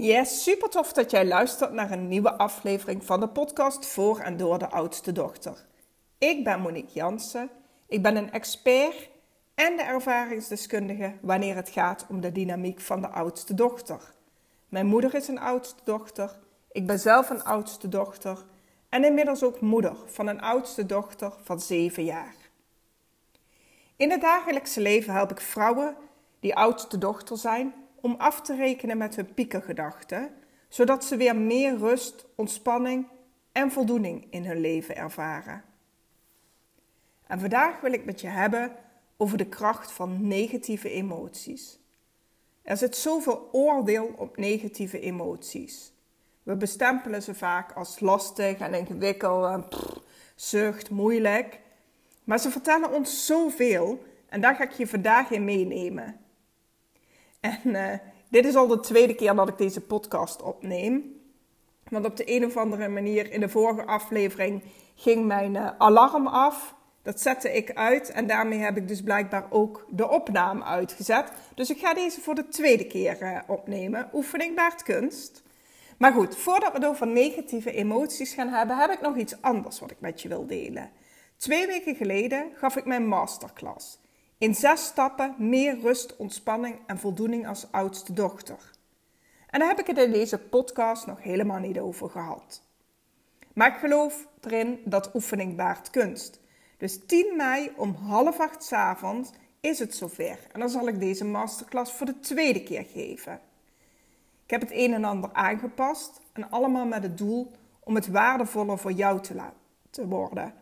Yes, 0.00 0.42
super 0.42 0.68
tof 0.68 0.92
dat 0.92 1.10
jij 1.10 1.26
luistert 1.26 1.72
naar 1.72 1.90
een 1.90 2.08
nieuwe 2.08 2.32
aflevering 2.32 3.04
van 3.04 3.20
de 3.20 3.28
podcast 3.28 3.86
voor 3.86 4.18
en 4.18 4.36
door 4.36 4.58
de 4.58 4.68
oudste 4.68 5.12
dochter. 5.12 5.66
Ik 6.18 6.44
ben 6.44 6.60
Monique 6.60 6.92
Jansen. 6.92 7.50
Ik 7.86 8.02
ben 8.02 8.16
een 8.16 8.32
expert 8.32 9.10
en 9.54 9.76
de 9.76 9.82
ervaringsdeskundige 9.82 11.14
wanneer 11.20 11.54
het 11.54 11.68
gaat 11.68 12.06
om 12.08 12.20
de 12.20 12.32
dynamiek 12.32 12.80
van 12.80 13.00
de 13.00 13.08
oudste 13.08 13.54
dochter. 13.54 14.14
Mijn 14.68 14.86
moeder 14.86 15.14
is 15.14 15.28
een 15.28 15.40
oudste 15.40 15.80
dochter. 15.84 16.38
Ik 16.72 16.86
ben 16.86 16.98
zelf 16.98 17.30
een 17.30 17.44
oudste 17.44 17.88
dochter 17.88 18.44
en 18.88 19.04
inmiddels 19.04 19.42
ook 19.42 19.60
moeder 19.60 19.96
van 20.06 20.26
een 20.26 20.40
oudste 20.40 20.86
dochter 20.86 21.32
van 21.42 21.60
7 21.60 22.04
jaar. 22.04 22.34
In 23.96 24.10
het 24.10 24.20
dagelijkse 24.20 24.80
leven 24.80 25.12
help 25.12 25.30
ik 25.30 25.40
vrouwen 25.40 25.96
die 26.40 26.54
oudste 26.54 26.98
dochter 26.98 27.36
zijn 27.36 27.74
om 28.00 28.14
af 28.18 28.40
te 28.40 28.56
rekenen 28.56 28.98
met 28.98 29.16
hun 29.16 29.34
piekengedachten, 29.34 30.30
zodat 30.68 31.04
ze 31.04 31.16
weer 31.16 31.36
meer 31.36 31.76
rust, 31.76 32.26
ontspanning 32.34 33.08
en 33.52 33.70
voldoening 33.70 34.26
in 34.30 34.44
hun 34.44 34.60
leven 34.60 34.96
ervaren. 34.96 35.64
En 37.26 37.40
vandaag 37.40 37.80
wil 37.80 37.92
ik 37.92 38.04
met 38.04 38.20
je 38.20 38.26
hebben 38.26 38.72
over 39.16 39.38
de 39.38 39.48
kracht 39.48 39.92
van 39.92 40.26
negatieve 40.26 40.90
emoties. 40.90 41.78
Er 42.62 42.76
zit 42.76 42.96
zoveel 42.96 43.48
oordeel 43.52 44.14
op 44.16 44.36
negatieve 44.36 45.00
emoties. 45.00 45.92
We 46.42 46.56
bestempelen 46.56 47.22
ze 47.22 47.34
vaak 47.34 47.72
als 47.72 48.00
lastig 48.00 48.58
en 48.58 48.74
ingewikkeld 48.74 49.44
en 49.44 49.64
zucht, 50.34 50.90
moeilijk. 50.90 51.60
Maar 52.24 52.38
ze 52.38 52.50
vertellen 52.50 52.92
ons 52.92 53.26
zoveel 53.26 54.02
en 54.28 54.40
daar 54.40 54.54
ga 54.54 54.64
ik 54.64 54.72
je 54.72 54.86
vandaag 54.86 55.30
in 55.30 55.44
meenemen. 55.44 56.20
En 57.40 57.60
uh, 57.64 57.92
dit 58.30 58.44
is 58.44 58.54
al 58.54 58.66
de 58.66 58.80
tweede 58.80 59.14
keer 59.14 59.34
dat 59.34 59.48
ik 59.48 59.58
deze 59.58 59.80
podcast 59.80 60.42
opneem. 60.42 61.16
Want 61.88 62.04
op 62.04 62.16
de 62.16 62.34
een 62.34 62.44
of 62.44 62.56
andere 62.56 62.88
manier 62.88 63.32
in 63.32 63.40
de 63.40 63.48
vorige 63.48 63.84
aflevering 63.84 64.62
ging 64.94 65.26
mijn 65.26 65.54
uh, 65.54 65.70
alarm 65.78 66.26
af. 66.26 66.76
Dat 67.02 67.20
zette 67.20 67.52
ik 67.52 67.72
uit 67.74 68.10
en 68.10 68.26
daarmee 68.26 68.58
heb 68.58 68.76
ik 68.76 68.88
dus 68.88 69.02
blijkbaar 69.02 69.46
ook 69.50 69.86
de 69.90 70.08
opname 70.08 70.64
uitgezet. 70.64 71.32
Dus 71.54 71.70
ik 71.70 71.78
ga 71.78 71.94
deze 71.94 72.20
voor 72.20 72.34
de 72.34 72.48
tweede 72.48 72.86
keer 72.86 73.22
uh, 73.22 73.38
opnemen. 73.46 74.10
Oefening 74.12 74.56
baart 74.56 74.82
kunst. 74.82 75.42
Maar 75.98 76.12
goed, 76.12 76.36
voordat 76.36 76.72
we 76.72 76.78
het 76.78 76.86
over 76.86 77.06
negatieve 77.06 77.72
emoties 77.72 78.32
gaan 78.32 78.48
hebben, 78.48 78.78
heb 78.78 78.90
ik 78.90 79.00
nog 79.00 79.16
iets 79.16 79.42
anders 79.42 79.80
wat 79.80 79.90
ik 79.90 80.00
met 80.00 80.22
je 80.22 80.28
wil 80.28 80.46
delen. 80.46 80.90
Twee 81.36 81.66
weken 81.66 81.94
geleden 81.94 82.50
gaf 82.54 82.76
ik 82.76 82.84
mijn 82.84 83.06
masterclass. 83.06 83.98
In 84.38 84.54
zes 84.54 84.84
stappen 84.84 85.34
meer 85.38 85.80
rust, 85.80 86.16
ontspanning 86.16 86.78
en 86.86 86.98
voldoening 86.98 87.48
als 87.48 87.66
oudste 87.70 88.12
dochter. 88.12 88.70
En 89.50 89.58
daar 89.58 89.68
heb 89.68 89.78
ik 89.78 89.86
het 89.86 89.98
in 89.98 90.12
deze 90.12 90.38
podcast 90.38 91.06
nog 91.06 91.22
helemaal 91.22 91.58
niet 91.58 91.78
over 91.78 92.10
gehad. 92.10 92.62
Maar 93.52 93.68
ik 93.68 93.78
geloof 93.78 94.26
erin 94.40 94.80
dat 94.84 95.14
oefening 95.14 95.56
baart 95.56 95.90
kunst. 95.90 96.40
Dus 96.76 97.06
10 97.06 97.36
mei 97.36 97.72
om 97.76 97.94
half 97.94 98.40
acht 98.40 98.72
avonds 98.72 99.30
is 99.60 99.78
het 99.78 99.94
zover. 99.94 100.38
En 100.52 100.60
dan 100.60 100.68
zal 100.68 100.88
ik 100.88 101.00
deze 101.00 101.24
masterclass 101.24 101.92
voor 101.92 102.06
de 102.06 102.20
tweede 102.20 102.62
keer 102.62 102.84
geven. 102.84 103.40
Ik 104.44 104.50
heb 104.50 104.60
het 104.60 104.72
een 104.72 104.94
en 104.94 105.04
ander 105.04 105.30
aangepast 105.32 106.20
en 106.32 106.50
allemaal 106.50 106.86
met 106.86 107.02
het 107.02 107.18
doel 107.18 107.52
om 107.80 107.94
het 107.94 108.08
waardevoller 108.08 108.78
voor 108.78 108.92
jou 108.92 109.20
te 109.20 109.34
laten 109.34 110.08
worden. 110.08 110.54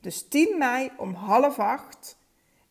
Dus 0.00 0.28
10 0.28 0.58
mei 0.58 0.90
om 0.96 1.14
half 1.14 1.58
acht 1.58 2.18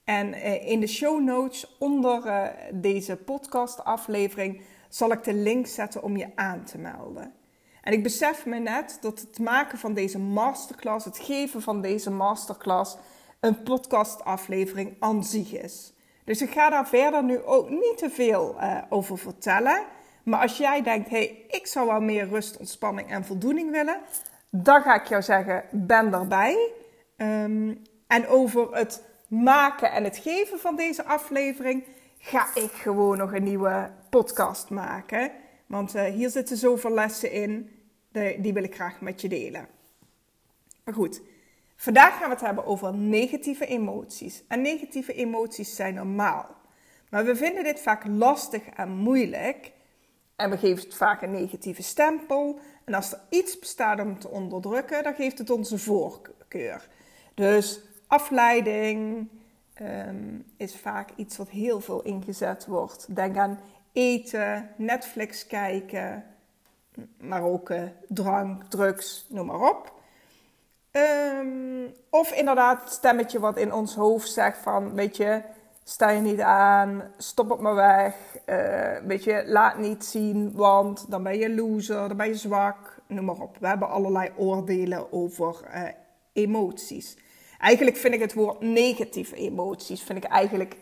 en 0.09 0.33
eh, 0.33 0.67
in 0.67 0.79
de 0.79 0.87
show 0.87 1.21
notes 1.21 1.75
onder 1.79 2.25
uh, 2.25 2.47
deze 2.73 3.15
podcastaflevering 3.15 4.61
zal 4.87 5.11
ik 5.11 5.23
de 5.23 5.33
link 5.33 5.67
zetten 5.67 6.03
om 6.03 6.17
je 6.17 6.27
aan 6.35 6.63
te 6.63 6.77
melden. 6.77 7.33
En 7.81 7.93
ik 7.93 8.03
besef 8.03 8.45
me 8.45 8.59
net 8.59 8.97
dat 9.01 9.19
het 9.19 9.39
maken 9.39 9.77
van 9.77 9.93
deze 9.93 10.19
masterclass, 10.19 11.05
het 11.05 11.19
geven 11.19 11.61
van 11.61 11.81
deze 11.81 12.11
masterclass, 12.11 12.97
een 13.39 13.63
podcastaflevering 13.63 14.95
aan 14.99 15.23
zich 15.23 15.53
is. 15.53 15.93
Dus 16.25 16.41
ik 16.41 16.49
ga 16.49 16.69
daar 16.69 16.87
verder 16.87 17.23
nu 17.23 17.43
ook 17.43 17.69
niet 17.69 17.97
te 17.97 18.09
veel 18.09 18.55
uh, 18.55 18.81
over 18.89 19.17
vertellen. 19.17 19.83
Maar 20.23 20.41
als 20.41 20.57
jij 20.57 20.81
denkt, 20.81 21.09
hey, 21.09 21.45
ik 21.47 21.67
zou 21.67 21.87
wel 21.87 22.01
meer 22.01 22.27
rust, 22.27 22.57
ontspanning 22.57 23.09
en 23.09 23.25
voldoening 23.25 23.71
willen, 23.71 23.99
dan 24.49 24.81
ga 24.81 25.01
ik 25.01 25.07
jou 25.07 25.21
zeggen, 25.21 25.63
ben 25.71 26.13
erbij. 26.13 26.71
Um, 27.17 27.81
en 28.07 28.27
over 28.27 28.75
het 28.75 29.08
maken 29.29 29.91
en 29.91 30.03
het 30.03 30.17
geven 30.17 30.59
van 30.59 30.75
deze 30.75 31.05
aflevering 31.05 31.83
ga 32.17 32.55
ik 32.55 32.71
gewoon 32.71 33.17
nog 33.17 33.33
een 33.33 33.43
nieuwe 33.43 33.91
podcast 34.09 34.69
maken. 34.69 35.31
Want 35.65 35.95
uh, 35.95 36.03
hier 36.03 36.29
zitten 36.29 36.57
zoveel 36.57 36.93
lessen 36.93 37.31
in, 37.31 37.69
die 38.37 38.53
wil 38.53 38.63
ik 38.63 38.75
graag 38.75 39.01
met 39.01 39.21
je 39.21 39.29
delen. 39.29 39.67
Maar 40.83 40.93
goed, 40.93 41.21
vandaag 41.75 42.17
gaan 42.17 42.27
we 42.27 42.35
het 42.35 42.45
hebben 42.45 42.65
over 42.65 42.95
negatieve 42.95 43.65
emoties. 43.65 44.43
En 44.47 44.61
negatieve 44.61 45.13
emoties 45.13 45.75
zijn 45.75 45.93
normaal. 45.93 46.57
Maar 47.09 47.25
we 47.25 47.35
vinden 47.35 47.63
dit 47.63 47.79
vaak 47.79 48.05
lastig 48.07 48.61
en 48.75 48.89
moeilijk. 48.89 49.71
En 50.35 50.49
we 50.49 50.57
geven 50.57 50.83
het 50.83 50.95
vaak 50.95 51.21
een 51.21 51.31
negatieve 51.31 51.83
stempel. 51.83 52.59
En 52.85 52.93
als 52.93 53.11
er 53.11 53.19
iets 53.29 53.59
bestaat 53.59 53.99
om 53.99 54.19
te 54.19 54.29
onderdrukken, 54.29 55.03
dan 55.03 55.13
geeft 55.13 55.37
het 55.37 55.49
onze 55.49 55.77
voorkeur. 55.77 56.87
Dus 57.33 57.81
afleiding 58.09 59.29
um, 59.81 60.45
is 60.57 60.75
vaak 60.75 61.09
iets 61.15 61.37
wat 61.37 61.49
heel 61.49 61.79
veel 61.79 62.01
ingezet 62.01 62.65
wordt. 62.65 63.15
Denk 63.15 63.37
aan 63.37 63.59
eten, 63.93 64.69
Netflix 64.77 65.47
kijken, 65.47 66.23
maar 67.17 67.41
ook 67.41 67.69
uh, 67.69 67.83
drank, 68.07 68.63
drugs, 68.63 69.25
noem 69.29 69.45
maar 69.45 69.69
op. 69.69 69.93
Um, 70.91 71.93
of 72.09 72.31
inderdaad 72.31 72.81
het 72.81 72.91
stemmetje 72.91 73.39
wat 73.39 73.57
in 73.57 73.73
ons 73.73 73.95
hoofd 73.95 74.31
zegt 74.31 74.57
van, 74.57 74.93
weet 74.93 75.17
je, 75.17 75.41
sta 75.83 76.09
je 76.09 76.21
niet 76.21 76.41
aan, 76.41 77.03
stop 77.17 77.51
op 77.51 77.59
maar 77.59 77.75
weg, 77.75 78.15
uh, 78.45 79.07
weet 79.07 79.23
je, 79.23 79.43
laat 79.45 79.77
niet 79.77 80.05
zien, 80.05 80.51
want 80.51 81.11
dan 81.11 81.23
ben 81.23 81.37
je 81.37 81.55
loser, 81.55 82.07
dan 82.07 82.17
ben 82.17 82.27
je 82.27 82.35
zwak, 82.35 82.97
noem 83.07 83.25
maar 83.25 83.39
op. 83.39 83.57
We 83.59 83.67
hebben 83.67 83.89
allerlei 83.89 84.31
oordelen 84.35 85.13
over 85.13 85.55
uh, 85.73 85.83
emoties. 86.33 87.17
Eigenlijk 87.59 87.97
vind 87.97 88.13
ik 88.13 88.19
het 88.19 88.33
woord 88.33 88.61
negatieve 88.61 89.35
emoties 89.35 90.03
vind 90.03 90.23
ik 90.23 90.31
eigenlijk 90.31 90.75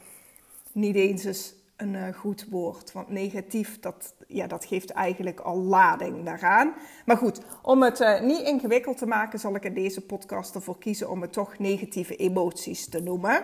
niet 0.72 0.96
eens 0.96 1.24
eens 1.24 1.56
een 1.78 1.94
uh, 1.94 2.14
goed 2.14 2.46
woord. 2.50 2.92
Want 2.92 3.10
negatief, 3.10 3.80
dat, 3.80 4.14
ja, 4.28 4.48
dat 4.48 4.66
geeft 4.66 4.90
eigenlijk 4.90 5.40
al 5.40 5.58
lading 5.58 6.26
daaraan. 6.26 6.74
Maar 7.06 7.18
goed, 7.18 7.42
om 7.62 7.84
het 7.84 8.00
uh, 8.00 8.22
niet 8.22 8.42
ingewikkeld 8.42 8.98
te 8.98 9.06
maken, 9.06 9.40
zal 9.40 9.56
ik 9.56 9.64
in 9.64 9.74
deze 9.74 10.02
podcast 10.02 10.56
ervoor 10.56 10.78
kiezen 10.78 11.10
om 11.10 11.22
het 11.22 11.34
toch 11.34 11.58
negatieve 11.58 12.16
emoties 12.16 12.90
te 12.90 13.00
noemen. 13.00 13.44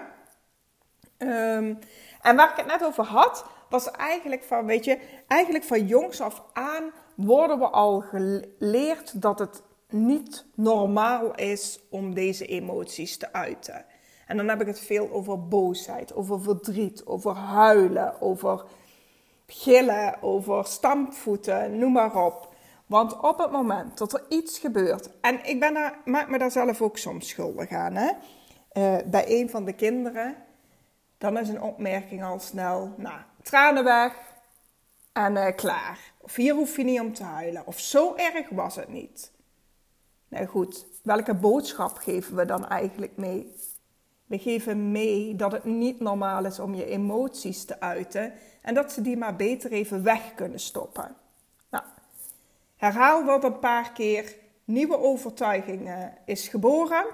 Um, 1.18 1.80
en 2.22 2.36
waar 2.36 2.50
ik 2.50 2.58
het 2.58 2.66
net 2.66 2.84
over 2.84 3.04
had, 3.04 3.46
was 3.70 3.92
eigenlijk 3.92 4.44
van, 4.44 4.66
weet 4.66 4.86
je, 4.86 5.00
eigenlijk 5.28 5.64
van 5.64 5.88
jongs 5.88 6.22
af 6.22 6.44
aan 6.54 6.84
worden 7.16 7.60
we 7.60 7.70
al 7.70 8.00
geleerd 8.00 9.22
dat 9.22 9.40
het 9.40 9.62
niet 9.94 10.46
normaal 10.56 11.36
is 11.36 11.80
om 11.90 12.14
deze 12.14 12.46
emoties 12.46 13.18
te 13.18 13.34
uiten. 13.34 13.86
En 14.28 14.38
dan 14.38 14.48
heb 14.48 14.62
ik 14.62 14.68
het 14.68 14.80
veel 14.80 15.12
over 15.12 15.48
boosheid, 15.48 16.14
over 16.14 16.42
verdriet, 16.42 17.06
over 17.06 17.36
huilen, 17.36 18.22
over 18.22 18.66
gillen, 19.48 20.22
over 20.22 20.66
stampvoeten, 20.66 21.78
noem 21.78 21.92
maar 21.92 22.26
op. 22.26 22.54
Want 22.86 23.20
op 23.20 23.38
het 23.38 23.52
moment 23.52 23.98
dat 23.98 24.14
er 24.14 24.26
iets 24.30 24.60
gebeurt, 24.60 25.10
en 25.22 25.46
ik 25.46 25.60
ben 25.60 25.94
maak 26.06 26.30
me 26.30 26.38
daar 26.38 26.52
zelf 26.52 26.82
ook 26.82 26.98
soms 26.98 27.30
schuldig 27.30 27.72
aan, 27.72 27.96
hè? 27.96 28.12
Uh, 28.74 28.98
bij 29.06 29.26
een 29.28 29.50
van 29.50 29.66
de 29.66 29.74
kinderen, 29.74 30.36
dan 31.18 31.38
is 31.38 31.50
een 31.50 31.62
opmerking 31.62 32.24
al 32.24 32.40
snel, 32.40 32.94
nou, 32.98 33.20
tranen 33.42 33.84
weg 33.84 34.14
en 35.14 35.36
uh, 35.36 35.56
klaar. 35.56 36.00
Of 36.18 36.36
hier 36.36 36.54
hoef 36.54 36.78
je 36.78 36.84
niet 36.84 37.00
om 37.00 37.14
te 37.14 37.24
huilen. 37.24 37.68
Of 37.68 37.80
zo 37.80 38.16
erg 38.16 38.50
was 38.50 38.76
het 38.76 38.90
niet. 38.90 39.33
Nou 40.34 40.46
goed, 40.46 40.86
welke 41.04 41.34
boodschap 41.34 41.98
geven 41.98 42.36
we 42.36 42.46
dan 42.46 42.68
eigenlijk 42.68 43.18
mee? 43.18 43.56
We 44.26 44.38
geven 44.40 44.92
mee 44.92 45.36
dat 45.36 45.52
het 45.52 45.64
niet 45.64 46.00
normaal 46.00 46.46
is 46.46 46.60
om 46.60 46.76
je 46.76 46.86
emoties 46.86 47.66
te 47.66 47.80
uiten 47.80 48.34
en 48.62 48.74
dat 48.74 48.92
ze 48.92 49.02
die 49.02 49.18
maar 49.18 49.36
beter 49.36 49.72
even 49.72 50.04
weg 50.04 50.34
kunnen 50.36 50.60
stoppen. 50.60 51.16
Nou, 51.70 51.84
herhaal 52.76 53.26
dat 53.26 53.44
een 53.44 53.60
paar 53.60 53.92
keer. 53.92 54.36
Nieuwe 54.66 54.98
overtuiging 54.98 55.90
is 56.26 56.48
geboren. 56.48 57.06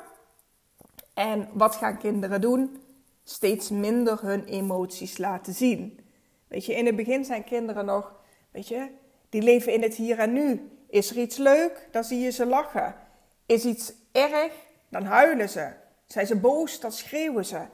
En 1.13 1.49
wat 1.53 1.75
gaan 1.75 1.97
kinderen 1.97 2.41
doen? 2.41 2.81
Steeds 3.23 3.69
minder 3.69 4.21
hun 4.21 4.45
emoties 4.45 5.17
laten 5.17 5.53
zien. 5.53 5.99
Weet 6.47 6.65
je, 6.65 6.75
in 6.75 6.85
het 6.85 6.95
begin 6.95 7.25
zijn 7.25 7.43
kinderen 7.43 7.85
nog, 7.85 8.13
weet 8.51 8.67
je, 8.67 8.87
die 9.29 9.41
leven 9.41 9.73
in 9.73 9.81
het 9.81 9.95
hier 9.95 10.19
en 10.19 10.33
nu. 10.33 10.69
Is 10.89 11.09
er 11.09 11.17
iets 11.17 11.37
leuk, 11.37 11.87
dan 11.91 12.03
zie 12.03 12.19
je 12.19 12.31
ze 12.31 12.45
lachen. 12.45 13.07
Is 13.49 13.65
iets 13.65 13.93
erg, 14.11 14.53
dan 14.89 15.03
huilen 15.03 15.49
ze. 15.49 15.71
Zijn 16.05 16.27
ze 16.27 16.35
boos, 16.35 16.79
dan 16.79 16.91
schreeuwen 16.91 17.45
ze. 17.45 17.65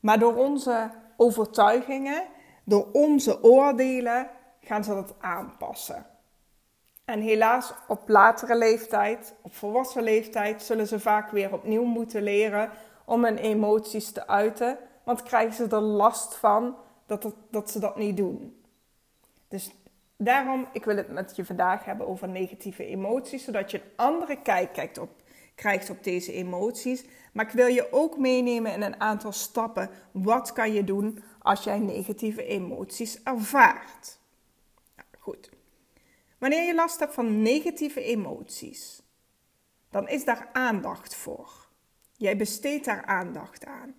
Maar 0.00 0.18
door 0.18 0.36
onze 0.36 0.90
overtuigingen, 1.16 2.24
door 2.64 2.88
onze 2.92 3.42
oordelen, 3.42 4.30
gaan 4.60 4.84
ze 4.84 4.94
dat 4.94 5.14
aanpassen. 5.18 6.06
En 7.04 7.20
helaas 7.20 7.72
op 7.88 8.08
latere 8.08 8.56
leeftijd, 8.56 9.34
op 9.42 9.54
volwassen 9.54 10.02
leeftijd, 10.02 10.62
zullen 10.62 10.86
ze 10.86 11.00
vaak 11.00 11.30
weer 11.30 11.52
opnieuw 11.52 11.84
moeten 11.84 12.22
leren 12.22 12.70
om 13.04 13.24
hun 13.24 13.38
emoties 13.38 14.12
te 14.12 14.26
uiten. 14.26 14.78
Want 15.04 15.22
krijgen 15.22 15.54
ze 15.54 15.76
er 15.76 15.82
last 15.82 16.34
van 16.34 16.76
dat, 17.06 17.32
dat 17.50 17.70
ze 17.70 17.78
dat 17.78 17.96
niet 17.96 18.16
doen. 18.16 18.62
Dus 19.48 19.70
daarom, 20.24 20.68
ik 20.72 20.84
wil 20.84 20.96
het 20.96 21.08
met 21.08 21.36
je 21.36 21.44
vandaag 21.44 21.84
hebben 21.84 22.06
over 22.06 22.28
negatieve 22.28 22.86
emoties, 22.86 23.44
zodat 23.44 23.70
je 23.70 23.78
een 23.78 23.90
andere 23.96 24.42
kijk 24.42 24.72
kijkt 24.72 24.98
op, 24.98 25.10
krijgt 25.54 25.90
op 25.90 26.04
deze 26.04 26.32
emoties. 26.32 27.04
Maar 27.32 27.46
ik 27.46 27.52
wil 27.52 27.66
je 27.66 27.92
ook 27.92 28.18
meenemen 28.18 28.72
in 28.72 28.82
een 28.82 29.00
aantal 29.00 29.32
stappen. 29.32 29.90
Wat 30.12 30.52
kan 30.52 30.72
je 30.72 30.84
doen 30.84 31.22
als 31.38 31.64
jij 31.64 31.78
negatieve 31.78 32.44
emoties 32.44 33.22
ervaart? 33.22 34.18
Nou, 34.96 35.08
goed. 35.18 35.50
Wanneer 36.38 36.62
je 36.62 36.74
last 36.74 37.00
hebt 37.00 37.14
van 37.14 37.42
negatieve 37.42 38.02
emoties, 38.02 39.02
dan 39.90 40.08
is 40.08 40.24
daar 40.24 40.48
aandacht 40.52 41.14
voor. 41.14 41.68
Jij 42.16 42.36
besteedt 42.36 42.84
daar 42.84 43.04
aandacht 43.04 43.64
aan. 43.64 43.94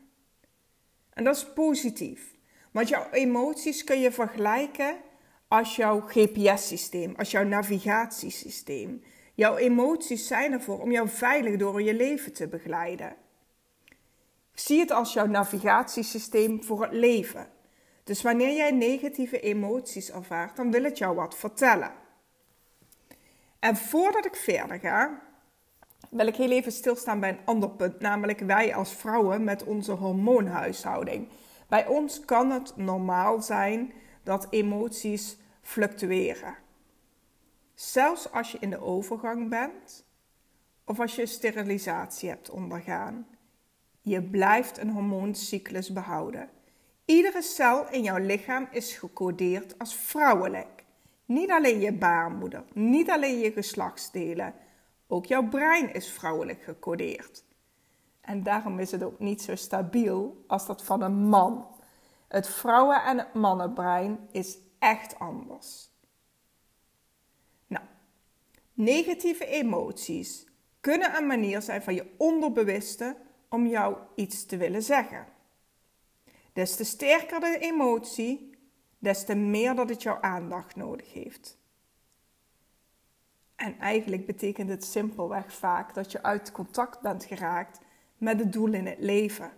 En 1.10 1.24
dat 1.24 1.36
is 1.36 1.54
positief. 1.54 2.36
Want 2.72 2.88
jouw 2.88 3.10
emoties 3.10 3.84
kun 3.84 4.00
je 4.00 4.12
vergelijken 4.12 4.98
als 5.48 5.76
jouw 5.76 6.00
GPS-systeem, 6.00 7.14
als 7.18 7.32
jouw 7.32 7.44
navigatiesysteem. 7.44 9.04
Jouw 9.34 9.58
emoties 9.58 10.28
zijn 10.28 10.52
ervoor 10.52 10.80
om 10.82 10.92
jou 10.92 11.10
veilig 11.10 11.58
door 11.58 11.82
je 11.82 11.94
leven 11.94 12.34
te 12.34 12.48
begeleiden. 12.48 13.16
Zie 14.54 14.80
het 14.80 14.92
als 14.92 15.14
jouw 15.14 15.26
navigatiesysteem 15.26 16.64
voor 16.64 16.82
het 16.82 16.94
leven. 16.94 17.48
Dus 18.04 18.22
wanneer 18.22 18.56
jij 18.56 18.72
negatieve 18.72 19.40
emoties 19.40 20.12
ervaart, 20.12 20.56
dan 20.56 20.72
wil 20.72 20.84
het 20.84 20.98
jou 20.98 21.16
wat 21.16 21.36
vertellen. 21.36 21.92
En 23.60 23.76
voordat 23.78 24.26
ik 24.26 24.36
verder 24.36 24.80
ga, 24.80 25.22
wil 26.10 26.28
ik 26.28 26.36
heel 26.36 26.52
even 26.52 26.72
stilstaan 26.72 27.20
bij 27.20 27.30
een 27.30 27.46
ander 27.46 27.70
punt, 27.70 28.00
namelijk 28.00 28.40
wij 28.40 28.76
als 28.76 28.94
vrouwen 28.94 29.44
met 29.44 29.64
onze 29.64 29.92
hormoonhuishouding. 29.92 31.28
Bij 31.68 31.88
ons 31.88 32.26
kan 32.26 32.52
het 32.52 32.74
normaal 32.76 33.42
zijn 33.42 33.94
dat 34.26 34.48
emoties 34.50 35.38
fluctueren. 35.62 36.56
Zelfs 37.74 38.32
als 38.32 38.52
je 38.52 38.58
in 38.60 38.70
de 38.70 38.82
overgang 38.82 39.50
bent 39.50 40.06
of 40.86 41.00
als 41.00 41.16
je 41.16 41.26
sterilisatie 41.26 42.30
hebt 42.30 42.50
ondergaan. 42.50 43.28
Je 44.02 44.22
blijft 44.24 44.78
een 44.78 44.90
hormooncyclus 44.90 45.94
behouden. 45.94 46.50
Iedere 47.06 47.42
cel 47.42 47.90
in 47.90 48.04
jouw 48.04 48.18
lichaam 48.18 48.68
is 48.72 48.94
gecodeerd 48.94 49.80
als 49.80 49.96
vrouwelijk. 49.96 50.84
Niet 51.26 51.52
alleen 51.52 51.80
je 51.80 51.94
baarmoeder, 51.94 52.64
niet 52.74 53.10
alleen 53.10 53.40
je 53.40 53.52
geslachtsdelen, 53.52 54.54
ook 55.08 55.26
jouw 55.26 55.48
brein 55.48 55.94
is 55.94 56.10
vrouwelijk 56.10 56.64
gecodeerd. 56.64 57.44
En 58.22 58.44
daarom 58.44 58.80
is 58.80 58.92
het 58.92 59.04
ook 59.04 59.20
niet 59.20 59.42
zo 59.42 59.56
stabiel 59.56 60.44
als 60.48 60.66
dat 60.66 60.84
van 60.84 61.02
een 61.02 61.28
man. 61.28 61.68
Het 62.28 62.48
vrouwen- 62.48 63.04
en 63.04 63.18
het 63.18 63.34
mannenbrein 63.34 64.28
is 64.32 64.58
echt 64.80 65.20
anders. 65.20 65.90
Nou, 67.68 67.86
negatieve 68.74 69.46
emoties 69.46 70.46
kunnen 70.80 71.16
een 71.18 71.28
manier 71.28 71.62
zijn 71.62 71.82
van 71.82 71.94
je 71.94 72.14
onderbewuste 72.18 73.18
om 73.50 73.68
jou 73.68 73.98
iets 74.16 74.46
te 74.46 74.58
willen 74.58 74.84
zeggen. 74.84 75.26
Des 76.54 76.76
te 76.76 76.84
sterker 76.84 77.40
de 77.40 77.58
emotie, 77.60 78.58
des 79.00 79.26
te 79.26 79.36
meer 79.36 79.76
dat 79.76 79.90
het 79.90 80.04
jouw 80.04 80.22
aandacht 80.22 80.76
nodig 80.76 81.14
heeft. 81.14 81.58
En 83.56 83.80
eigenlijk 83.80 84.26
betekent 84.26 84.70
het 84.70 84.84
simpelweg 84.84 85.54
vaak 85.54 85.94
dat 85.94 86.12
je 86.12 86.24
uit 86.24 86.52
contact 86.52 87.02
bent 87.02 87.24
geraakt 87.24 87.80
met 88.18 88.40
het 88.40 88.54
doel 88.54 88.74
in 88.74 88.86
het 88.86 89.00
leven. 89.00 89.52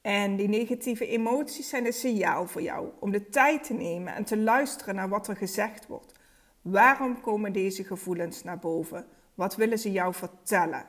En 0.00 0.36
die 0.36 0.48
negatieve 0.48 1.06
emoties 1.06 1.68
zijn 1.68 1.86
een 1.86 1.92
signaal 1.92 2.46
voor 2.46 2.62
jou 2.62 2.90
om 3.00 3.10
de 3.10 3.28
tijd 3.28 3.64
te 3.64 3.74
nemen 3.74 4.14
en 4.14 4.24
te 4.24 4.36
luisteren 4.36 4.94
naar 4.94 5.08
wat 5.08 5.28
er 5.28 5.36
gezegd 5.36 5.86
wordt. 5.86 6.12
Waarom 6.62 7.20
komen 7.20 7.52
deze 7.52 7.84
gevoelens 7.84 8.42
naar 8.42 8.58
boven? 8.58 9.06
Wat 9.34 9.56
willen 9.56 9.78
ze 9.78 9.92
jou 9.92 10.14
vertellen? 10.14 10.86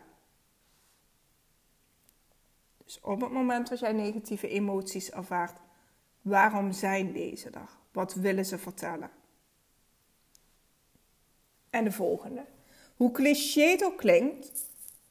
Dus 2.86 3.00
op 3.02 3.22
het 3.22 3.32
moment 3.32 3.70
dat 3.70 3.80
jij 3.80 3.94
negatieve 3.94 4.48
emoties 4.48 5.12
ervaart, 5.12 5.60
waarom 6.22 6.72
zijn 6.72 7.12
deze 7.12 7.50
er? 7.50 7.70
Wat 7.92 8.14
willen 8.14 8.46
ze 8.46 8.58
vertellen? 8.58 9.10
En 11.70 11.84
de 11.84 11.92
volgende. 11.92 12.46
Hoe 12.96 13.12
cliché 13.12 13.62
het 13.62 13.84
ook 13.86 13.98
klinkt, 13.98 14.68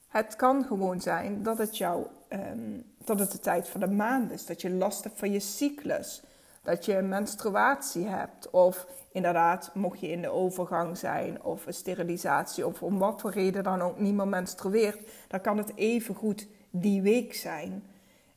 het 0.07 0.35
kan 0.35 0.63
gewoon 0.63 1.01
zijn 1.01 1.43
dat 1.43 1.57
het, 1.57 1.77
jou, 1.77 2.07
um, 2.29 2.95
dat 3.09 3.19
het 3.19 3.31
de 3.31 3.39
tijd 3.39 3.69
van 3.69 3.79
de 3.79 3.87
maand 3.87 4.31
is. 4.31 4.45
Dat 4.45 4.61
je 4.61 4.69
last 4.69 5.03
hebt 5.03 5.19
van 5.19 5.31
je 5.31 5.39
cyclus. 5.39 6.21
Dat 6.63 6.85
je 6.85 7.01
menstruatie 7.01 8.05
hebt. 8.05 8.49
Of 8.49 8.87
inderdaad, 9.11 9.71
mocht 9.73 9.99
je 9.99 10.07
in 10.07 10.21
de 10.21 10.29
overgang 10.29 10.97
zijn. 10.97 11.43
Of 11.43 11.65
een 11.65 11.73
sterilisatie. 11.73 12.67
Of 12.67 12.83
om 12.83 12.97
wat 12.97 13.21
voor 13.21 13.31
reden 13.31 13.63
dan 13.63 13.81
ook 13.81 13.99
niet 13.99 14.13
meer 14.13 14.27
menstrueert. 14.27 14.99
Dan 15.27 15.41
kan 15.41 15.57
het 15.57 15.71
even 15.75 16.15
goed 16.15 16.47
die 16.69 17.01
week 17.01 17.33
zijn. 17.33 17.83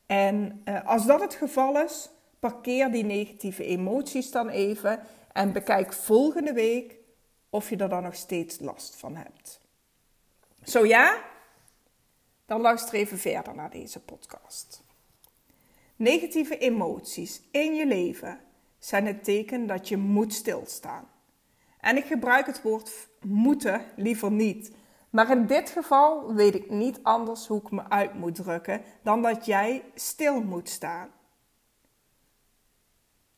En 0.05 0.61
uh, 0.65 0.87
als 0.87 1.05
dat 1.05 1.21
het 1.21 1.33
geval 1.33 1.81
is, 1.81 2.09
parkeer 2.39 2.91
die 2.91 3.05
negatieve 3.05 3.65
emoties 3.65 4.31
dan 4.31 4.49
even. 4.49 4.99
En 5.33 5.51
bekijk 5.51 5.93
volgende 5.93 6.53
week 6.53 6.95
of 7.49 7.69
je 7.69 7.77
er 7.77 7.89
dan 7.89 8.03
nog 8.03 8.15
steeds 8.15 8.59
last 8.59 8.95
van 8.95 9.15
hebt. 9.15 9.59
Zo 10.63 10.85
ja? 10.85 11.17
Dan 12.45 12.61
luister 12.61 12.93
even 12.93 13.17
verder 13.17 13.55
naar 13.55 13.69
deze 13.69 13.99
podcast. 13.99 14.83
Negatieve 15.95 16.57
emoties 16.57 17.41
in 17.51 17.73
je 17.73 17.85
leven 17.85 18.39
zijn 18.79 19.05
het 19.05 19.23
teken 19.23 19.67
dat 19.67 19.87
je 19.87 19.97
moet 19.97 20.33
stilstaan. 20.33 21.07
En 21.79 21.97
ik 21.97 22.05
gebruik 22.05 22.45
het 22.45 22.61
woord 22.61 23.07
moeten 23.21 23.85
liever 23.95 24.31
niet. 24.31 24.71
Maar 25.09 25.31
in 25.31 25.45
dit 25.45 25.69
geval 25.69 26.33
weet 26.33 26.55
ik 26.55 26.69
niet 26.69 26.99
anders 27.03 27.47
hoe 27.47 27.61
ik 27.61 27.71
me 27.71 27.89
uit 27.89 28.13
moet 28.13 28.35
drukken 28.35 28.81
dan 29.01 29.21
dat 29.21 29.45
jij 29.45 29.83
stil 29.95 30.41
moet 30.41 30.69
staan. 30.69 31.09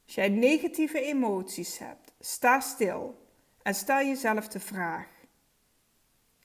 Als 0.06 0.16
jij 0.16 0.30
negatieve 0.30 1.02
emoties 1.02 1.78
hebt, 1.78 2.13
sta 2.19 2.60
stil 2.60 3.28
en 3.62 3.75
stel 3.75 3.97
jezelf 3.97 4.47
de 4.47 4.59
vraag: 4.59 5.07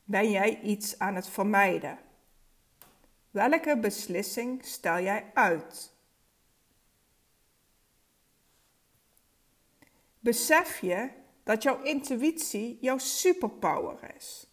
ben 0.05 0.31
jij 0.31 0.61
iets 0.61 0.99
aan 0.99 1.15
het 1.15 1.29
vermijden? 1.29 1.99
Welke 3.31 3.79
beslissing 3.79 4.65
stel 4.65 5.01
jij 5.01 5.31
uit? 5.35 5.93
Besef 10.19 10.81
je 10.81 11.11
dat 11.43 11.63
jouw 11.63 11.83
intuïtie 11.83 12.79
jouw 12.81 12.99
superpower 12.99 14.15
is? 14.17 14.47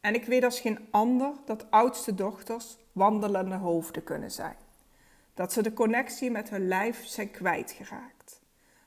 En 0.00 0.14
ik 0.14 0.24
weet 0.24 0.44
als 0.44 0.60
geen 0.60 0.88
ander 0.90 1.32
dat 1.44 1.70
oudste 1.70 2.14
dochters 2.14 2.76
wandelende 2.92 3.54
hoofden 3.54 4.04
kunnen 4.04 4.30
zijn. 4.30 4.56
Dat 5.34 5.52
ze 5.52 5.62
de 5.62 5.72
connectie 5.72 6.30
met 6.30 6.50
hun 6.50 6.68
lijf 6.68 7.06
zijn 7.06 7.30
kwijtgeraakt. 7.30 8.40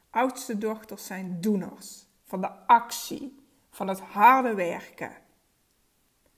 Oudste 0.09 0.57
dochters 0.57 1.05
zijn 1.05 1.41
doeners 1.41 2.05
van 2.23 2.41
de 2.41 2.49
actie, 2.67 3.45
van 3.69 3.87
het 3.87 3.99
harde 3.99 4.53
werken. 4.53 5.11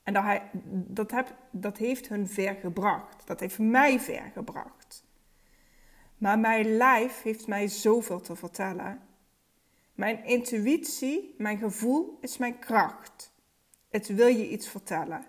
En 0.04 0.14
dat, 0.14 0.24
hij, 0.24 0.50
dat, 0.74 1.12
heb, 1.12 1.36
dat 1.52 1.78
heeft 1.78 2.08
hun 2.08 2.28
ver 2.28 2.56
gebracht. 2.56 3.28
Dat 3.28 3.40
heeft 3.40 3.60
mij 3.60 4.00
ver 4.00 4.32
gebracht. 4.34 5.04
Maar 6.18 6.40
mijn 6.40 6.78
lijf 6.78 7.22
heeft 7.22 7.48
mij 7.48 7.68
zoveel 7.68 8.22
te 8.22 8.36
vertellen. 8.36 9.02
Mijn 9.94 10.26
intuïtie, 10.26 11.36
mijn 11.38 11.58
gevoel 11.58 12.18
is 12.22 12.38
mijn 12.38 12.60
kracht. 12.60 13.32
Het 13.90 14.08
wil 14.08 14.28
je 14.28 14.50
iets 14.50 14.70
vertellen. 14.70 15.26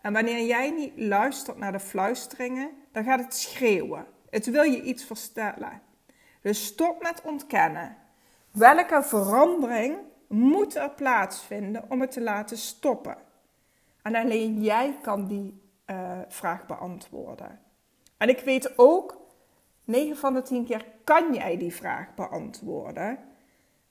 En 0.00 0.12
wanneer 0.12 0.46
jij 0.46 0.70
niet 0.70 0.92
luistert 0.96 1.56
naar 1.56 1.72
de 1.72 1.80
fluisteringen, 1.80 2.70
dan 2.92 3.04
gaat 3.04 3.20
het 3.20 3.34
schreeuwen. 3.34 4.06
Het 4.30 4.46
wil 4.46 4.62
je 4.62 4.82
iets 4.82 5.04
vertellen. 5.04 5.82
Dus 6.40 6.66
stop 6.66 7.02
met 7.02 7.22
ontkennen. 7.22 7.96
Welke 8.50 9.02
verandering 9.02 9.98
moet 10.28 10.74
er 10.74 10.90
plaatsvinden 10.90 11.84
om 11.88 12.00
het 12.00 12.10
te 12.10 12.20
laten 12.20 12.56
stoppen? 12.56 13.16
En 14.08 14.14
alleen 14.14 14.62
jij 14.62 14.98
kan 15.02 15.26
die 15.26 15.62
uh, 15.86 16.18
vraag 16.28 16.66
beantwoorden. 16.66 17.60
En 18.16 18.28
ik 18.28 18.40
weet 18.40 18.78
ook, 18.78 19.16
9 19.84 20.16
van 20.16 20.34
de 20.34 20.42
10 20.42 20.64
keer 20.64 20.86
kan 21.04 21.34
jij 21.34 21.56
die 21.56 21.74
vraag 21.74 22.14
beantwoorden. 22.14 23.18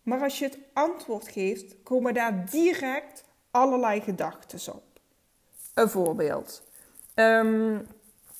Maar 0.01 0.21
als 0.21 0.39
je 0.39 0.45
het 0.45 0.57
antwoord 0.73 1.27
geeft, 1.27 1.83
komen 1.83 2.13
daar 2.13 2.49
direct 2.49 3.23
allerlei 3.51 4.01
gedachten 4.01 4.73
op. 4.73 4.83
Een 5.73 5.89
voorbeeld. 5.89 6.67
Um, 7.15 7.87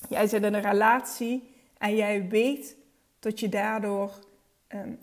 jij 0.08 0.26
zit 0.26 0.42
in 0.42 0.54
een 0.54 0.62
relatie 0.62 1.54
en 1.78 1.96
jij 1.96 2.28
weet 2.28 2.76
dat 3.18 3.40
je 3.40 3.48
daardoor 3.48 4.12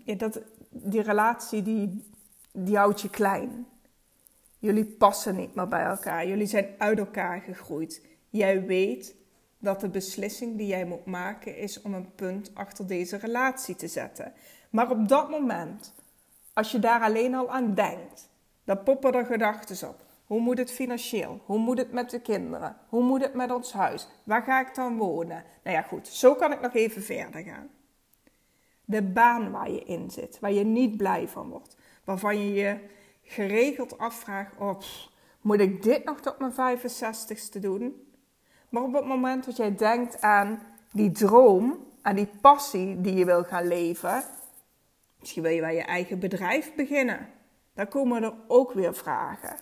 ja, 0.04 0.16
dat 0.16 0.42
die 0.70 1.02
relatie 1.02 1.62
die 1.62 2.04
die 2.52 2.78
houdt 2.78 3.02
je 3.02 3.10
klein. 3.10 3.68
Jullie 4.66 4.86
passen 4.86 5.36
niet 5.36 5.56
meer 5.56 5.68
bij 5.68 5.84
elkaar. 5.84 6.28
Jullie 6.28 6.48
zijn 6.48 6.68
uit 6.78 7.00
elkaar 7.00 7.42
gegroeid. 7.42 8.06
Jij 8.30 8.66
weet 8.66 9.16
dat 9.60 9.82
de 9.82 9.90
beslissing 9.90 10.58
die 10.58 10.68
jij 10.68 10.86
moet 10.86 11.06
maken 11.06 11.58
is 11.58 11.82
om 11.82 11.94
een 11.94 12.16
punt 12.16 12.52
achter 12.54 12.88
deze 12.88 13.18
relatie 13.18 13.76
te 13.76 13.88
zetten. 13.88 14.34
Maar 14.70 14.92
op 14.92 15.08
dat 15.08 15.30
moment, 15.30 15.94
als 16.54 16.72
je 16.72 16.80
daar 16.80 17.02
alleen 17.02 17.36
al 17.36 17.50
aan 17.50 17.74
denkt, 17.74 18.30
dan 18.64 18.84
poppen 18.84 19.14
er 19.14 19.26
gedachten 19.26 19.90
op. 19.90 20.06
Hoe 20.26 20.40
moet 20.40 20.58
het 20.58 20.72
financieel? 20.72 21.42
Hoe 21.46 21.60
moet 21.60 21.78
het 21.78 21.92
met 21.92 22.10
de 22.10 22.22
kinderen? 22.22 22.78
Hoe 22.90 23.04
moet 23.04 23.22
het 23.22 23.34
met 23.34 23.52
ons 23.52 23.74
huis? 23.74 24.08
Waar 24.24 24.44
ga 24.44 24.68
ik 24.68 24.76
dan 24.76 24.98
wonen? 24.98 25.44
Nou 25.64 25.76
ja, 25.76 25.82
goed, 25.82 26.08
zo 26.08 26.36
kan 26.36 26.52
ik 26.52 26.62
nog 26.62 26.74
even 26.74 27.04
verder 27.04 27.44
gaan. 27.44 27.70
De 28.86 29.04
baan 29.04 29.52
waar 29.52 29.72
je 29.72 29.84
in 29.84 30.12
zit, 30.12 30.40
waar 30.40 30.52
je 30.52 30.64
niet 30.64 30.98
blij 30.98 31.28
van 31.28 31.50
wordt, 31.50 31.78
waarvan 32.04 32.40
je 32.40 32.54
je 32.54 32.94
geregeld 33.26 33.98
afvraagt: 33.98 34.54
oh, 34.58 34.80
moet 35.42 35.60
ik 35.60 35.84
dit 35.84 36.04
nog 36.04 36.20
tot 36.20 36.40
mijn 36.40 36.80
65ste 36.80 37.60
doen? 37.60 38.10
Maar 38.70 38.84
op 38.84 38.94
het 38.94 39.06
moment 39.06 39.46
dat 39.46 39.58
jij 39.58 39.76
denkt 39.76 40.22
aan 40.22 40.60
die 40.92 41.12
droom, 41.12 41.88
aan 42.02 42.16
die 42.16 42.30
passie 42.42 43.02
die 43.02 43.16
je 43.16 43.26
wil 43.26 43.44
gaan 43.44 43.68
leven, 43.68 44.24
misschien 45.20 45.44
wil 45.44 45.52
je 45.52 45.62
wel 45.62 45.70
je 45.70 45.84
eigen 45.84 46.20
bedrijf 46.20 46.76
beginnen. 46.76 47.30
Dan 47.74 47.88
komen 47.88 48.24
er 48.24 48.34
ook 48.48 48.72
weer 48.72 48.96
vragen 48.96 49.60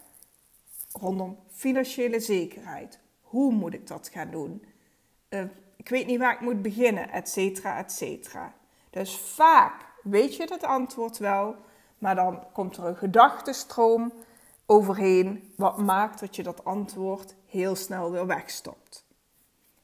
rondom 0.93 1.39
financiële 1.51 2.20
zekerheid. 2.20 3.00
Hoe 3.22 3.51
moet 3.51 3.74
ik 3.74 3.88
dat 3.88 4.08
gaan 4.08 4.32
doen? 4.32 4.65
Uh, 5.29 5.43
ik 5.75 5.89
weet 5.89 6.05
niet 6.05 6.20
waar 6.20 6.34
ik 6.34 6.39
moet 6.39 6.62
beginnen, 6.62 7.10
et 7.10 7.29
cetera, 7.29 7.77
et 7.77 7.91
cetera. 7.91 8.53
Dus 8.89 9.17
vaak 9.17 9.86
weet 10.03 10.36
je 10.36 10.43
het 10.43 10.63
antwoord 10.63 11.17
wel, 11.17 11.55
maar 12.03 12.15
dan 12.15 12.43
komt 12.51 12.77
er 12.77 12.86
een 12.86 12.95
gedachtenstroom 12.95 14.13
overheen, 14.65 15.53
wat 15.57 15.77
maakt 15.77 16.19
dat 16.19 16.36
je 16.36 16.43
dat 16.43 16.65
antwoord 16.65 17.36
heel 17.45 17.75
snel 17.75 18.12
weer 18.12 18.27
wegstopt. 18.27 19.05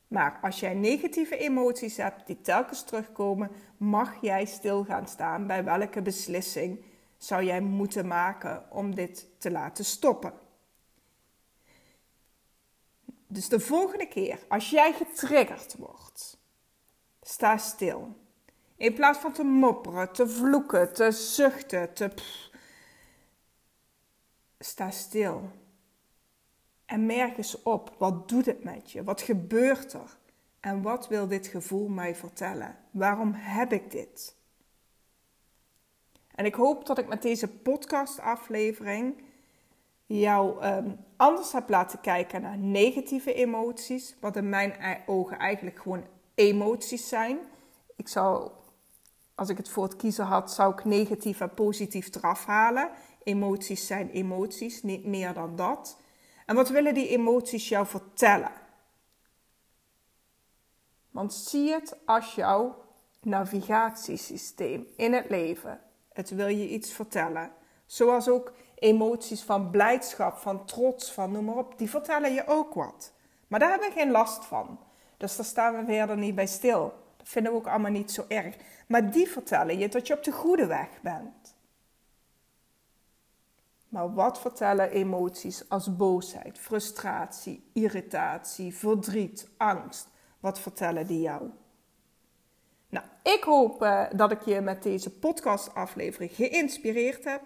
Maar 0.08 0.40
als 0.42 0.60
jij 0.60 0.74
negatieve 0.74 1.38
emoties 1.38 1.98
hebt 1.98 2.28
die 2.28 2.42
telkens 2.42 2.84
terugkomen, 2.84 3.52
mag 3.78 4.22
jij 4.22 4.46
stil 4.46 4.84
gaan 4.84 5.08
staan 5.08 5.48
bij 5.48 5.64
welke 5.64 6.02
beslissing 6.02 6.84
zou 7.18 7.44
jij 7.44 7.62
moeten 7.62 8.08
maken 8.08 8.66
om 8.72 8.96
dit 8.96 9.28
te 9.38 9.52
laten 9.52 9.86
stoppen. 9.86 10.34
Dus 13.28 13.50
de 13.50 13.60
volgende 13.60 14.08
keer, 14.08 14.40
als 14.48 14.70
jij 14.70 14.94
getriggerd 14.94 15.76
wordt, 15.78 16.38
sta 17.22 17.58
stil. 17.58 18.16
In 18.80 18.94
plaats 18.94 19.20
van 19.20 19.32
te 19.32 19.44
mopperen, 19.44 20.12
te 20.12 20.28
vloeken, 20.28 20.94
te 20.94 21.12
zuchten, 21.12 21.94
te. 21.94 22.12
sta 24.60 24.92
stil. 24.92 25.50
En 26.86 27.06
merk 27.06 27.38
eens 27.38 27.64
op, 27.64 27.96
wat 27.98 28.30
doet 28.30 28.46
het 28.46 28.64
met 28.64 28.92
je? 28.92 29.04
Wat 29.04 29.22
gebeurt 29.22 29.94
er? 29.94 30.18
En 30.60 30.82
wat 30.82 31.08
wil 31.08 31.28
dit 31.28 31.48
gevoel 31.48 31.88
mij 31.88 32.16
vertellen? 32.16 32.78
Waarom 32.92 33.34
heb 33.34 33.74
ik 33.74 33.92
dit? 33.92 34.36
En 36.36 36.46
ik 36.46 36.56
hoop 36.56 36.86
dat 36.86 36.98
ik 36.98 37.08
met 37.08 37.22
deze 37.22 37.48
podcastaflevering 37.48 39.24
jou 40.06 40.66
um, 40.66 40.98
anders 41.16 41.52
heb 41.52 41.70
laten 41.70 42.02
kijken 42.02 42.42
naar 42.42 42.58
negatieve 42.58 43.34
emoties, 43.34 44.16
wat 44.20 44.36
in 44.36 44.50
mijn 44.50 45.04
ogen 45.06 45.38
eigenlijk 45.38 45.80
gewoon 45.80 46.06
emoties 46.36 47.10
zijn. 47.10 47.40
Ik 47.96 48.08
zou, 48.08 48.52
als 49.40 49.50
ik 49.50 49.58
het 49.58 49.70
voor 49.70 49.84
het 49.84 49.96
kiezen 49.96 50.26
had, 50.26 50.52
zou 50.52 50.74
ik 50.74 50.86
negatief 50.86 51.40
en 51.40 51.54
positief 51.54 52.16
eraf 52.16 52.46
halen. 52.46 52.90
Emoties 53.24 53.88
zijn 53.88 54.10
emoties, 54.10 54.84
niet 54.84 55.06
meer 55.06 55.34
dan 55.34 55.56
dat. 55.56 56.00
En 56.46 56.56
wat 56.56 56.70
willen 56.70 56.94
die 56.94 57.08
emoties 57.08 57.70
jou 57.70 57.86
vertellen? 57.86 58.52
Want 61.12 61.34
zie 61.34 61.72
het 61.72 61.98
als 62.06 62.36
jouw 62.36 62.86
navigatiesysteem 63.22 64.88
in 64.96 65.14
het 65.14 65.30
leven. 65.30 65.82
Het 66.14 66.30
wil 66.30 66.48
je 66.48 66.70
iets 66.70 66.92
vertellen. 66.92 67.52
Zoals 67.86 68.30
ook 68.30 68.54
emoties 68.76 69.44
van 69.44 69.70
blijdschap, 69.70 70.38
van 70.38 70.66
trots, 70.66 71.12
van 71.12 71.32
noem 71.32 71.46
maar 71.46 71.58
op, 71.58 71.78
die 71.78 71.90
vertellen 71.90 72.34
je 72.34 72.48
ook 72.48 72.74
wat. 72.74 73.14
Maar 73.48 73.60
daar 73.60 73.70
hebben 73.70 73.88
we 73.88 73.94
geen 73.94 74.12
last 74.12 74.46
van. 74.46 74.80
Dus 75.18 75.36
daar 75.36 75.46
staan 75.46 75.76
we 75.76 75.94
verder 75.94 76.18
niet 76.18 76.36
bij 76.36 76.48
stil. 76.48 76.94
Dat 77.20 77.30
vinden 77.30 77.52
we 77.52 77.58
ook 77.58 77.68
allemaal 77.68 77.92
niet 77.92 78.12
zo 78.12 78.26
erg. 78.28 78.56
Maar 78.88 79.12
die 79.12 79.28
vertellen 79.28 79.78
je 79.78 79.90
dat 79.90 80.08
je 80.08 80.14
op 80.14 80.24
de 80.24 80.32
goede 80.32 80.66
weg 80.66 80.90
bent. 81.02 81.58
Maar 83.90 84.14
wat 84.14 84.40
vertellen 84.40 84.92
emoties 84.92 85.70
als 85.70 85.96
boosheid, 85.96 86.58
frustratie, 86.58 87.70
irritatie, 87.74 88.76
verdriet, 88.76 89.50
angst? 89.58 90.08
Wat 90.40 90.60
vertellen 90.60 91.08
die 91.08 91.22
jou? 91.22 91.50
Nou, 92.90 93.06
ik 93.24 93.44
hoop 93.44 93.84
uh, 93.84 94.06
dat 94.16 94.32
ik 94.32 94.42
je 94.42 94.62
met 94.62 94.84
deze 94.84 95.10
podcastaflevering 95.10 96.32
geïnspireerd 96.32 97.24
heb. 97.24 97.42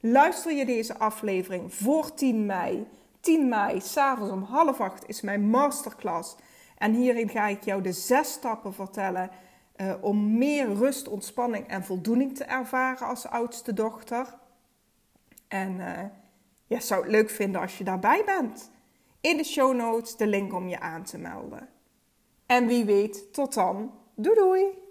Luister 0.00 0.52
je 0.52 0.66
deze 0.66 0.98
aflevering 0.98 1.74
voor 1.74 2.14
10 2.14 2.46
mei. 2.46 2.86
10 3.20 3.48
mei, 3.48 3.80
s'avonds 3.80 4.32
om 4.32 4.42
half 4.42 4.80
acht, 4.80 5.08
is 5.08 5.20
mijn 5.20 5.48
masterclass. 5.48 6.36
En 6.78 6.92
hierin 6.92 7.28
ga 7.28 7.46
ik 7.46 7.64
jou 7.64 7.82
de 7.82 7.92
zes 7.92 8.32
stappen 8.32 8.74
vertellen 8.74 9.30
uh, 9.76 9.94
om 10.00 10.38
meer 10.38 10.74
rust, 10.74 11.08
ontspanning 11.08 11.68
en 11.68 11.84
voldoening 11.84 12.36
te 12.36 12.44
ervaren 12.44 13.06
als 13.06 13.26
oudste 13.26 13.72
dochter. 13.72 14.38
En 15.48 15.80
uh, 16.68 16.80
zou 16.80 17.02
het 17.02 17.10
leuk 17.10 17.30
vinden 17.30 17.60
als 17.60 17.78
je 17.78 17.84
daarbij 17.84 18.22
bent. 18.24 18.70
In 19.20 19.36
de 19.36 19.44
show 19.44 19.74
notes 19.74 20.16
de 20.16 20.26
link 20.26 20.52
om 20.52 20.68
je 20.68 20.80
aan 20.80 21.02
te 21.02 21.18
melden. 21.18 21.68
En 22.46 22.66
wie 22.66 22.84
weet, 22.84 23.32
tot 23.32 23.54
dan. 23.54 23.92
Doei 24.14 24.36
doei! 24.36 24.85